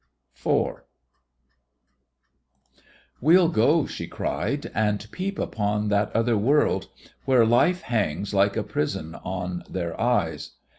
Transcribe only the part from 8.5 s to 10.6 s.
a prison on their eyes!"